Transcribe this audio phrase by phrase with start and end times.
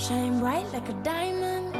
[0.00, 1.76] Shine bright like a diamond.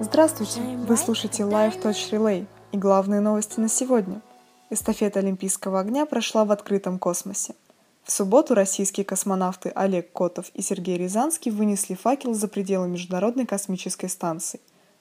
[0.00, 0.60] Здравствуйте!
[0.60, 4.20] Вы слушаете Live Touch Relay и главные новости на сегодня.
[4.68, 7.54] Эстафета Олимпийского огня прошла в открытом космосе.
[8.02, 14.08] В субботу российские космонавты Олег Котов и Сергей Рязанский вынесли факел за пределы Международной космической
[14.08, 14.60] станции.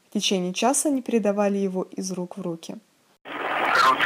[0.10, 2.78] В течение часа они передавали его из рук в руки.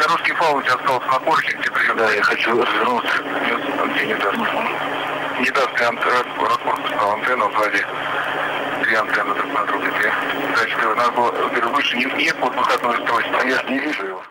[0.08, 1.94] Русский фаул у тебя остался на порте, где.
[1.96, 3.24] Да, я хочу развернуться.
[3.94, 4.57] Где не.
[5.40, 7.86] Не даст ты ракурс на антенну сзади.
[8.84, 9.88] Три антенны друг на друга.
[10.56, 14.06] Значит, надо было, во-первых, выше не, нет под выходной устройство, а я же не вижу
[14.08, 14.24] его.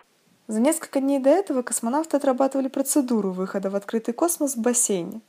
[0.47, 5.21] За несколько дней до этого космонавты отрабатывали процедуру выхода в открытый космос в бассейне.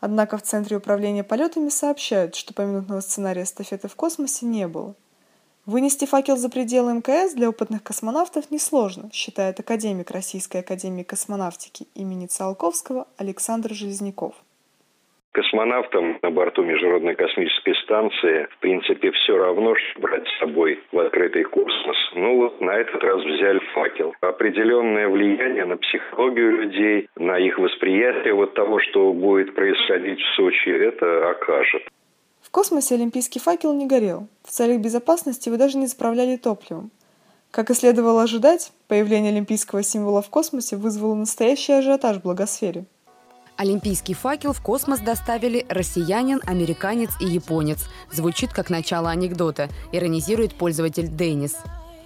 [0.00, 4.94] Однако в Центре управления полетами сообщают, что поминутного сценария эстафеты в космосе не было.
[5.66, 12.26] Вынести факел за пределы МКС для опытных космонавтов несложно, считает академик Российской академии космонавтики имени
[12.26, 14.34] Циолковского Александр Железняков.
[15.32, 20.98] Космонавтам на борту Международной космической станции, в принципе, все равно, что брать с собой в
[20.98, 21.96] открытый космос.
[22.14, 24.12] Ну вот на этот раз взяли факел.
[24.20, 30.68] Определенное влияние на психологию людей, на их восприятие вот того, что будет происходить в Сочи,
[30.68, 31.82] это окажет.
[32.42, 34.26] В космосе олимпийский факел не горел.
[34.42, 36.90] В целях безопасности его даже не заправляли топливом.
[37.52, 42.84] Как и следовало ожидать, появление олимпийского символа в космосе вызвало настоящий ажиотаж в благосфере.
[43.60, 47.90] Олимпийский факел в космос доставили россиянин, американец и японец.
[48.10, 51.56] Звучит как начало анекдота, иронизирует пользователь Деннис.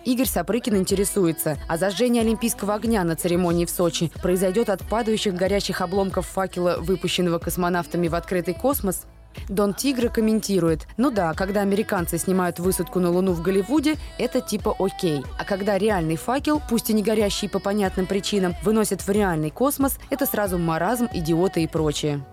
[0.05, 5.81] Игорь Сапрыкин интересуется, а зажжение олимпийского огня на церемонии в Сочи произойдет от падающих горячих
[5.81, 9.05] обломков факела, выпущенного космонавтами в открытый космос?
[9.49, 14.75] Дон Тигра комментирует, ну да, когда американцы снимают высадку на Луну в Голливуде, это типа
[14.79, 15.23] окей.
[15.39, 19.99] А когда реальный факел, пусть и не горящий по понятным причинам, выносят в реальный космос,
[20.11, 22.25] это сразу маразм, идиоты и прочее.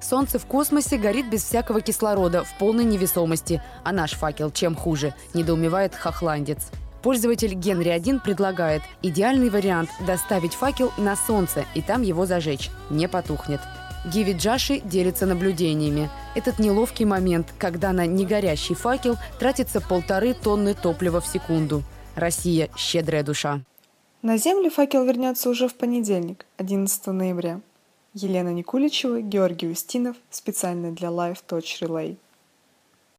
[0.00, 3.62] Солнце в космосе горит без всякого кислорода, в полной невесомости.
[3.84, 5.14] А наш факел чем хуже?
[5.34, 6.70] Недоумевает хохландец.
[7.02, 12.70] Пользователь Генри 1 предлагает идеальный вариант– доставить факел на Солнце и там его зажечь.
[12.90, 13.60] Не потухнет.
[14.08, 16.08] Гиви Джаши делится наблюдениями.
[16.34, 21.82] Этот неловкий момент, когда на негорящий факел тратится полторы тонны топлива в секунду.
[22.14, 23.60] Россия– щедрая душа.
[24.22, 27.60] На Землю факел вернется уже в понедельник, 11 ноября.
[28.14, 32.16] Елена Никуличева, Георгий Устинов, специально для Live Touch Relay.